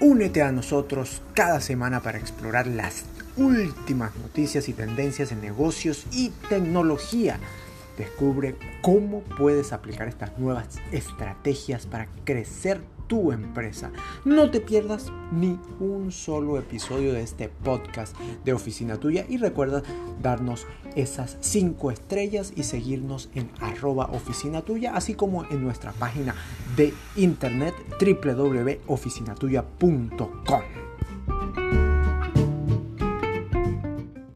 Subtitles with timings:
[0.00, 3.02] Únete a nosotros cada semana para explorar las
[3.36, 7.40] últimas noticias y tendencias en negocios y tecnología.
[7.96, 13.90] Descubre cómo puedes aplicar estas nuevas estrategias para crecer tu empresa.
[14.24, 19.82] No te pierdas ni un solo episodio de este podcast de Oficina Tuya y recuerda
[20.22, 26.34] darnos esas 5 estrellas y seguirnos en arroba oficina tuya, así como en nuestra página
[26.76, 30.77] de internet www.oficinatuya.com.